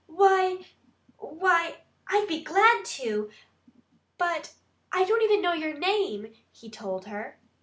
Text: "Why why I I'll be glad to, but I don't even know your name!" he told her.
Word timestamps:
"Why 0.07 0.65
why 1.19 1.83
I 2.07 2.21
I'll 2.21 2.25
be 2.25 2.43
glad 2.43 2.85
to, 2.85 3.29
but 4.17 4.55
I 4.91 5.03
don't 5.05 5.21
even 5.21 5.43
know 5.43 5.53
your 5.53 5.75
name!" 5.77 6.33
he 6.51 6.71
told 6.71 7.05
her. 7.05 7.37